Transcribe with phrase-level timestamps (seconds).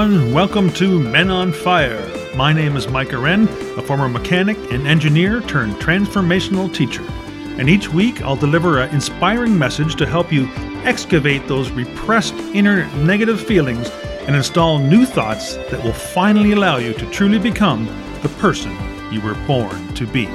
[0.00, 0.32] everyone.
[0.32, 2.06] Welcome to Men on Fire.
[2.36, 7.04] My name is Mike Wren, a former mechanic and engineer turned transformational teacher.
[7.58, 10.48] And each week I'll deliver an inspiring message to help you
[10.84, 13.90] excavate those repressed inner negative feelings
[14.26, 17.86] and install new thoughts that will finally allow you to truly become
[18.22, 18.76] the person
[19.10, 20.26] you were born to be.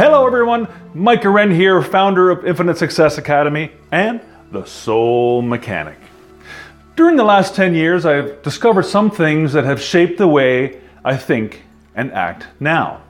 [0.00, 0.66] Hello, everyone.
[0.94, 5.98] Mike Wren here, founder of Infinite Success Academy and the Soul Mechanic.
[6.96, 11.18] During the last 10 years, I've discovered some things that have shaped the way I
[11.18, 11.64] think
[11.94, 13.02] and act now.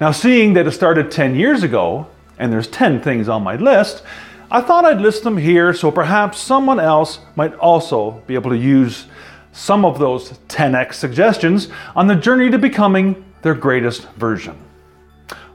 [0.00, 2.06] Now, seeing that it started 10 years ago,
[2.38, 4.04] and there's 10 things on my list,
[4.48, 8.56] I thought I'd list them here so perhaps someone else might also be able to
[8.56, 9.06] use
[9.50, 11.66] some of those 10x suggestions
[11.96, 14.56] on the journey to becoming their greatest version.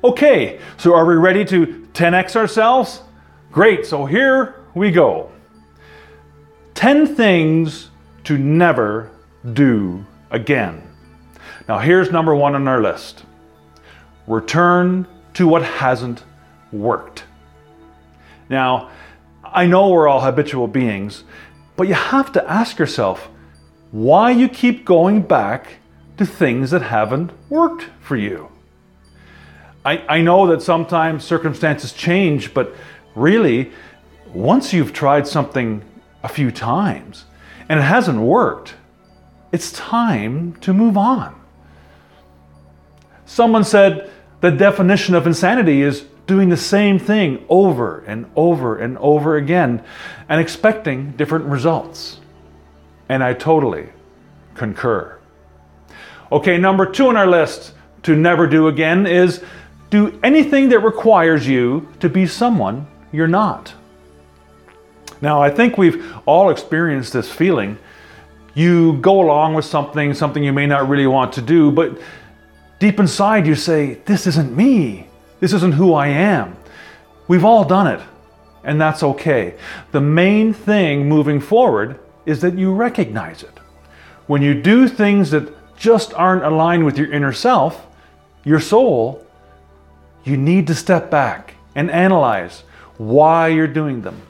[0.04, 3.02] Okay, so are we ready to 10x ourselves?
[3.54, 5.32] Great, so here we go.
[6.74, 7.90] 10 things
[8.26, 9.12] to never
[9.54, 10.84] do again.
[11.70, 13.24] Now, here's number one on our list
[14.28, 16.26] return to what hasn't
[16.74, 17.24] worked.
[18.50, 18.90] Now,
[19.44, 21.24] I know we're all habitual beings,
[21.78, 23.30] but you have to ask yourself
[23.92, 25.78] why you keep going back
[26.18, 28.53] to things that haven't worked for you.
[29.86, 32.74] I, I know that sometimes circumstances change, but
[33.16, 33.72] really,
[34.34, 35.84] once you've tried something
[36.24, 37.26] a few times
[37.70, 38.76] and it hasn't worked,
[39.52, 41.40] it's time to move on.
[43.26, 44.10] Someone said
[44.42, 49.84] the definition of insanity is doing the same thing over and over and over again
[50.30, 52.20] and expecting different results.
[53.10, 53.90] And I totally
[54.56, 55.20] concur.
[56.32, 59.44] Okay, number two on our list to never do again is
[59.94, 63.72] do anything that requires you to be someone you're not.
[65.22, 67.78] Now, I think we've all experienced this feeling.
[68.56, 72.02] You go along with something, something you may not really want to do, but
[72.80, 75.10] deep inside you say, This isn't me.
[75.40, 76.58] This isn't who I am.
[77.28, 78.02] We've all done it,
[78.64, 79.54] and that's okay.
[79.92, 83.60] The main thing moving forward is that you recognize it.
[84.26, 87.86] When you do things that just aren't aligned with your inner self,
[88.44, 89.24] your soul
[90.24, 92.64] you need to step back and analyze
[92.98, 94.22] why you're doing them.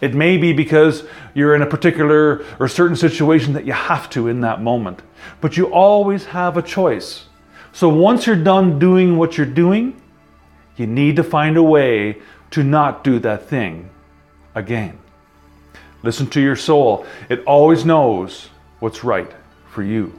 [0.00, 4.28] It may be because you're in a particular or certain situation that you have to
[4.28, 5.02] in that moment,
[5.40, 7.26] but you always have a choice.
[7.72, 10.00] So once you're done doing what you're doing,
[10.76, 12.16] you need to find a way
[12.52, 13.90] to not do that thing
[14.54, 14.98] again.
[16.02, 19.30] Listen to your soul, it always knows what's right
[19.68, 20.18] for you.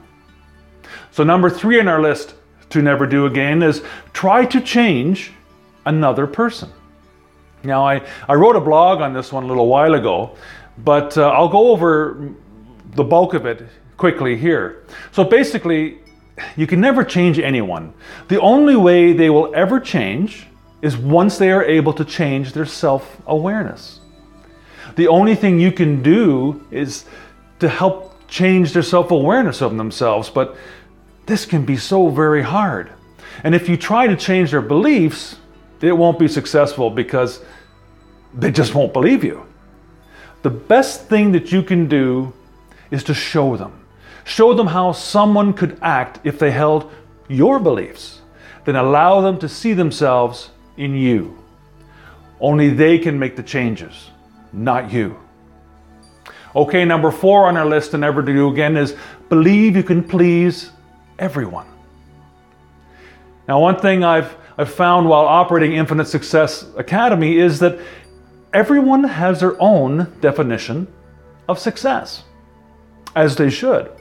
[1.10, 2.36] So, number three on our list
[2.72, 3.84] to never do again is
[4.14, 5.32] try to change
[5.86, 6.70] another person.
[7.64, 10.36] Now, I, I wrote a blog on this one a little while ago,
[10.80, 12.30] but uh, I'll go over
[12.96, 13.68] the bulk of it
[13.98, 14.84] quickly here.
[15.12, 16.00] So basically,
[16.56, 17.94] you can never change anyone.
[18.28, 20.48] The only way they will ever change
[20.82, 24.00] is once they are able to change their self awareness.
[24.96, 27.06] The only thing you can do is
[27.60, 30.56] to help change their self awareness of themselves, but
[31.26, 32.92] this can be so very hard.
[33.44, 35.38] And if you try to change their beliefs,
[35.82, 37.42] it won't be successful because
[38.34, 39.46] they just won't believe you.
[40.42, 42.34] The best thing that you can do
[42.90, 43.86] is to show them.
[44.24, 46.92] Show them how someone could act if they held
[47.28, 48.22] your beliefs.
[48.66, 51.38] Then allow them to see themselves in you.
[52.40, 54.10] Only they can make the changes,
[54.52, 55.20] not you.
[56.56, 58.96] Okay, number four on our list to never do again is
[59.30, 60.72] believe you can please
[61.22, 61.68] everyone.
[63.48, 67.80] Now, one thing I've, I've found while operating Infinite Success Academy is that
[68.54, 70.88] everyone has their own definition
[71.48, 72.24] of success,
[73.16, 73.92] as they should.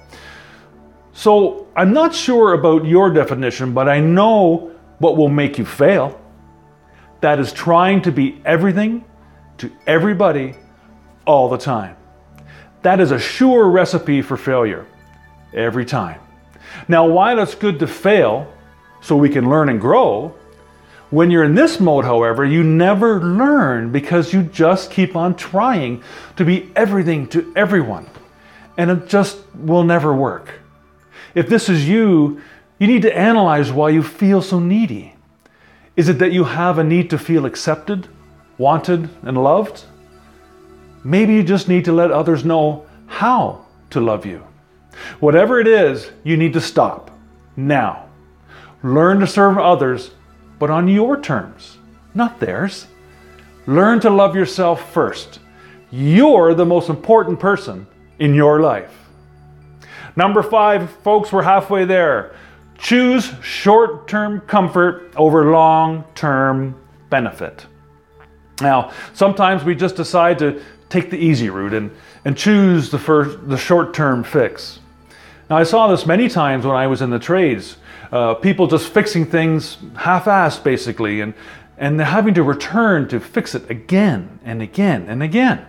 [1.12, 6.20] So I'm not sure about your definition, but I know what will make you fail.
[7.20, 9.04] That is trying to be everything
[9.58, 10.56] to everybody
[11.26, 11.96] all the time.
[12.82, 14.86] That is a sure recipe for failure
[15.52, 16.20] every time.
[16.88, 18.52] Now, while it's good to fail
[19.00, 20.34] so we can learn and grow,
[21.10, 26.02] when you're in this mode, however, you never learn because you just keep on trying
[26.36, 28.08] to be everything to everyone.
[28.76, 30.60] And it just will never work.
[31.34, 32.40] If this is you,
[32.78, 35.14] you need to analyze why you feel so needy.
[35.96, 38.08] Is it that you have a need to feel accepted,
[38.56, 39.84] wanted, and loved?
[41.02, 44.46] Maybe you just need to let others know how to love you.
[45.18, 47.10] Whatever it is, you need to stop
[47.56, 48.08] now.
[48.82, 50.12] Learn to serve others,
[50.58, 51.78] but on your terms,
[52.14, 52.86] not theirs.
[53.66, 55.38] learn to love yourself first.
[55.90, 57.86] You're the most important person
[58.18, 58.92] in your life.
[60.16, 62.34] Number five, folks, we're halfway there.
[62.78, 66.74] Choose short term comfort over long term
[67.10, 67.66] benefit.
[68.60, 71.90] Now, sometimes we just decide to take the easy route and,
[72.24, 74.79] and choose the, first, the short term fix.
[75.50, 77.76] Now, I saw this many times when I was in the trades.
[78.12, 81.34] Uh, people just fixing things half assed, basically, and,
[81.76, 85.66] and having to return to fix it again and again and again.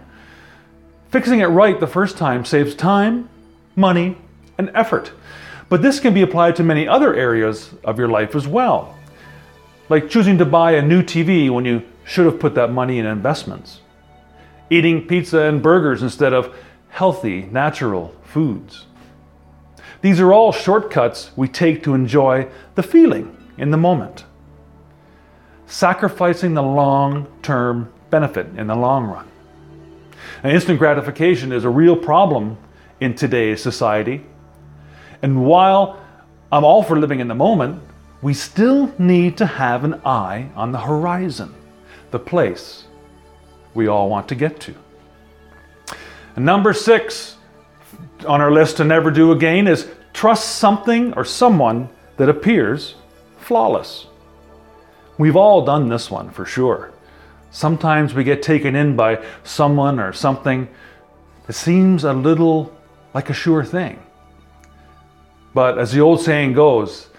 [1.09, 3.27] Fixing it right the first time saves time,
[3.75, 4.17] money,
[4.59, 5.13] and effort.
[5.67, 8.95] But this can be applied to many other areas of your life as well.
[9.89, 13.07] Like choosing to buy a new TV when you should have put that money in
[13.07, 13.79] investments.
[14.69, 16.55] Eating pizza and burgers instead of
[16.89, 18.85] healthy, natural foods.
[20.01, 24.25] These are all shortcuts we take to enjoy the feeling in the moment.
[25.67, 29.27] Sacrificing the long term benefit in the long run.
[30.43, 32.57] Now, instant gratification is a real problem
[32.99, 34.25] in today's society.
[35.21, 35.99] And while
[36.51, 37.81] I'm all for living in the moment,
[38.21, 41.53] we still need to have an eye on the horizon,
[42.11, 42.85] the place
[43.73, 44.75] we all want to get to.
[46.35, 47.37] And number six
[48.25, 52.95] on our list to never do again is trust something or someone that appears
[53.39, 54.07] flawless.
[55.17, 56.91] We've all done this one for sure.
[57.51, 60.67] Sometimes we get taken in by someone or something
[61.47, 62.75] that seems a little
[63.13, 64.01] like a sure thing.
[65.53, 67.09] But as the old saying goes,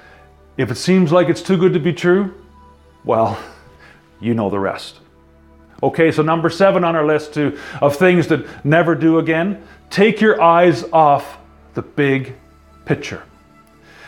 [0.57, 2.35] if it seems like it's too good to be true,
[3.05, 3.39] well,
[4.21, 5.01] you know the rest.
[5.83, 9.63] Okay, so number seven on our list to, of things that never do again
[9.93, 11.39] take your eyes off
[11.75, 12.35] the big
[12.87, 13.23] picture.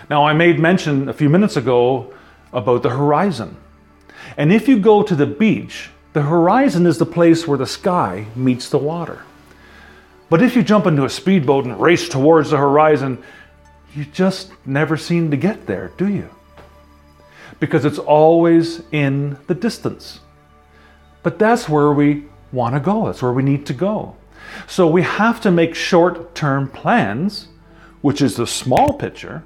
[0.09, 2.13] Now, I made mention a few minutes ago
[2.53, 3.57] about the horizon.
[4.37, 8.27] And if you go to the beach, the horizon is the place where the sky
[8.35, 9.23] meets the water.
[10.31, 13.23] But if you jump into a speedboat and race towards the horizon,
[13.95, 16.29] you just never seem to get there, do you?
[17.61, 20.21] Because it's always in the distance.
[21.23, 24.17] But that's where we want to go, that's where we need to go.
[24.67, 27.49] So we have to make short term plans,
[28.00, 29.43] which is the small picture,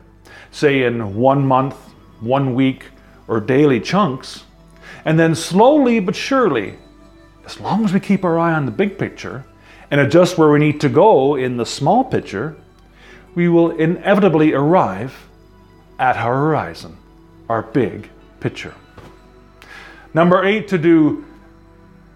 [0.51, 1.77] say in one month,
[2.21, 2.87] one week,
[3.27, 4.45] or daily chunks,
[5.05, 6.79] and then slowly but surely,
[7.45, 9.45] as long as we keep our eye on the big picture
[9.91, 12.57] and adjust where we need to go in the small picture,
[13.35, 15.29] we will inevitably arrive
[15.99, 16.97] at our horizon,
[17.49, 18.09] our big
[18.41, 18.75] picture.
[20.15, 21.25] Number eight to do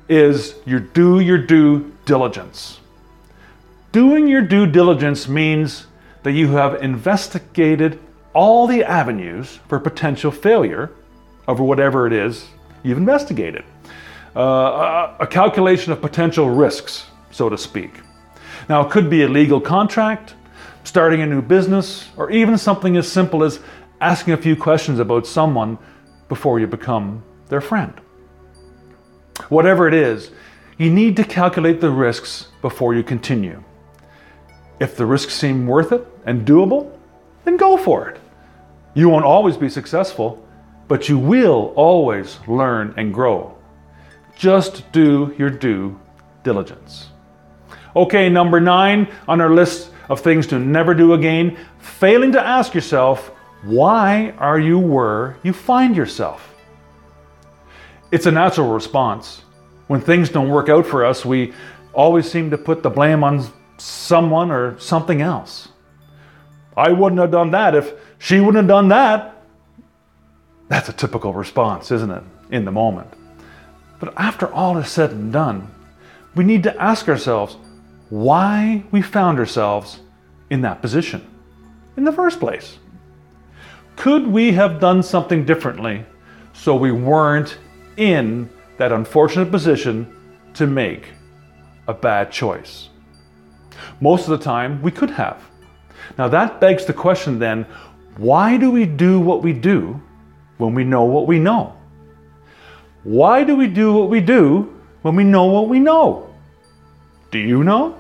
[0.09, 2.81] is your do your due diligence.
[3.93, 5.87] Doing your due diligence means
[6.23, 7.99] that you have investigated
[8.33, 10.91] all the avenues for potential failure
[11.47, 12.47] over whatever it is
[12.83, 13.65] you've investigated.
[14.35, 18.01] Uh, a calculation of potential risks, so to speak.
[18.69, 20.35] Now, it could be a legal contract,
[20.85, 23.61] starting a new business, or even something as simple as
[24.01, 25.79] asking a few questions about someone
[26.29, 27.93] before you become their friend.
[29.49, 30.31] Whatever it is,
[30.79, 33.63] you need to calculate the risks before you continue.
[34.81, 36.91] If the risks seem worth it and doable,
[37.45, 38.21] then go for it.
[38.95, 40.47] You won't always be successful,
[40.89, 43.57] but you will always learn and grow.
[44.37, 45.99] Just do your due
[46.43, 47.09] diligence.
[47.95, 52.75] Okay, number nine on our list of things to never do again, failing to ask
[52.75, 53.29] yourself,
[53.63, 56.52] why are you where you find yourself?
[58.13, 59.43] It's a natural response.
[59.89, 61.55] When things don't work out for us, we
[61.95, 63.47] always seem to put the blame on
[63.79, 65.69] someone or something else.
[66.77, 69.43] I wouldn't have done that if she wouldn't have done that.
[70.69, 73.09] That's a typical response, isn't it, in the moment?
[73.99, 75.73] But after all is said and done,
[76.35, 77.57] we need to ask ourselves
[78.11, 80.01] why we found ourselves
[80.51, 81.27] in that position
[81.97, 82.79] in the first place.
[83.97, 86.05] Could we have done something differently
[86.53, 87.59] so we weren't
[87.97, 90.07] in that unfortunate position
[90.55, 91.09] to make
[91.89, 92.89] a bad choice?
[94.01, 95.43] Most of the time, we could have.
[96.19, 97.67] Now, that begs the question then
[98.17, 100.01] why do we do what we do
[100.59, 101.75] when we know what we know?
[103.05, 106.29] Why do we do what we do when we know what we know?
[107.31, 107.99] Do you know?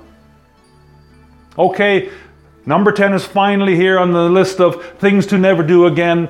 [1.58, 2.10] Okay,
[2.66, 6.28] number 10 is finally here on the list of things to never do again.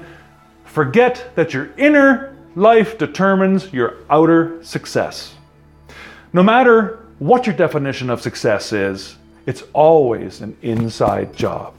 [0.64, 5.35] Forget that your inner life determines your outer success.
[6.32, 9.16] No matter what your definition of success is,
[9.47, 11.75] it's always an inside job.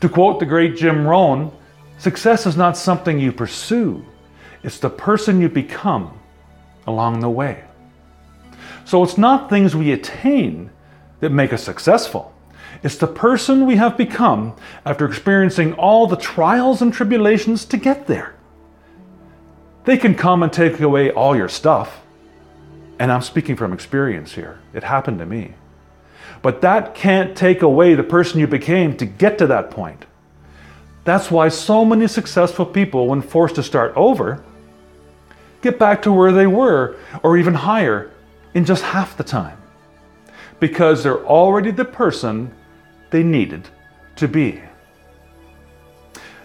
[0.00, 1.52] To quote the great Jim Rohn,
[1.98, 4.04] success is not something you pursue,
[4.62, 6.18] it's the person you become
[6.86, 7.64] along the way.
[8.84, 10.70] So it's not things we attain
[11.20, 12.34] that make us successful.
[12.82, 18.06] It's the person we have become after experiencing all the trials and tribulations to get
[18.06, 18.34] there.
[19.84, 22.00] They can come and take away all your stuff.
[22.98, 24.60] And I'm speaking from experience here.
[24.72, 25.54] It happened to me.
[26.40, 30.04] But that can't take away the person you became to get to that point.
[31.04, 34.44] That's why so many successful people, when forced to start over,
[35.62, 38.10] get back to where they were or even higher
[38.54, 39.58] in just half the time.
[40.60, 42.54] Because they're already the person
[43.10, 43.68] they needed
[44.16, 44.60] to be.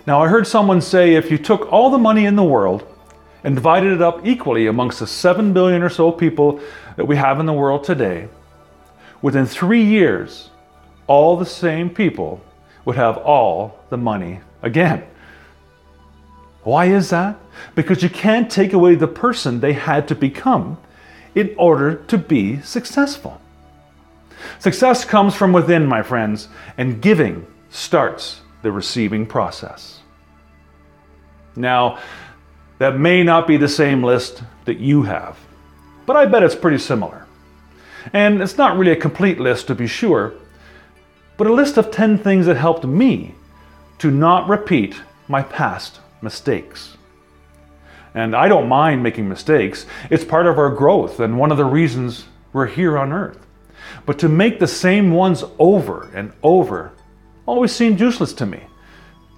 [0.07, 2.96] Now, I heard someone say if you took all the money in the world
[3.43, 6.59] and divided it up equally amongst the 7 billion or so people
[6.95, 8.27] that we have in the world today,
[9.21, 10.49] within three years,
[11.07, 12.41] all the same people
[12.85, 15.03] would have all the money again.
[16.63, 17.37] Why is that?
[17.75, 20.77] Because you can't take away the person they had to become
[21.33, 23.39] in order to be successful.
[24.59, 30.01] Success comes from within, my friends, and giving starts the receiving process.
[31.55, 31.99] Now,
[32.79, 35.37] that may not be the same list that you have,
[36.05, 37.25] but I bet it's pretty similar.
[38.13, 40.33] And it's not really a complete list to be sure,
[41.35, 43.35] but a list of 10 things that helped me
[43.99, 46.97] to not repeat my past mistakes.
[48.13, 49.85] And I don't mind making mistakes.
[50.09, 53.45] It's part of our growth and one of the reasons we're here on earth.
[54.05, 56.91] But to make the same ones over and over
[57.45, 58.61] always seemed useless to me.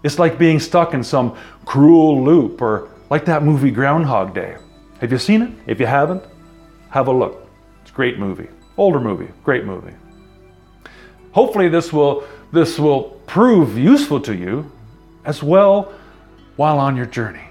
[0.03, 4.57] It's like being stuck in some cruel loop or like that movie Groundhog Day.
[4.99, 5.51] Have you seen it?
[5.67, 6.23] If you haven't,
[6.89, 7.47] have a look.
[7.81, 8.47] It's a great movie.
[8.77, 9.93] Older movie, great movie.
[11.31, 14.71] Hopefully this will this will prove useful to you
[15.25, 15.93] as well
[16.55, 17.47] while on your journey.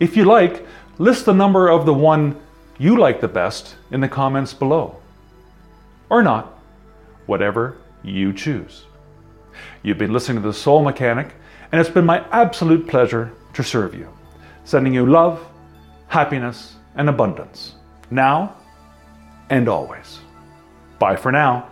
[0.00, 0.66] If you like,
[0.98, 2.40] list the number of the one
[2.78, 4.96] you like the best in the comments below.
[6.08, 6.58] Or not,
[7.26, 8.84] whatever you choose.
[9.82, 11.34] You've been listening to The Soul Mechanic,
[11.70, 14.08] and it's been my absolute pleasure to serve you,
[14.64, 15.40] sending you love,
[16.08, 17.74] happiness, and abundance,
[18.10, 18.54] now
[19.50, 20.20] and always.
[20.98, 21.68] Bye for now.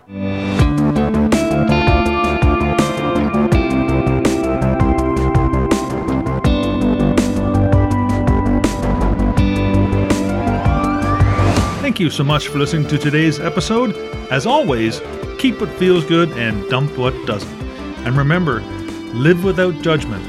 [11.81, 13.97] Thank you so much for listening to today's episode.
[14.31, 15.01] As always,
[15.39, 17.61] keep what feels good and dump what doesn't.
[18.07, 18.61] And remember,
[19.15, 20.25] live without judgment,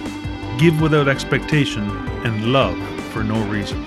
[0.57, 1.87] give without expectation,
[2.25, 2.77] and love
[3.11, 3.83] for no reason.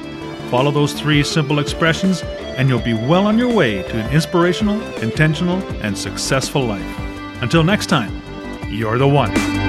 [0.51, 2.23] Follow those three simple expressions
[2.57, 6.99] and you'll be well on your way to an inspirational, intentional, and successful life.
[7.43, 8.23] Until next time,
[8.69, 9.62] you're the one.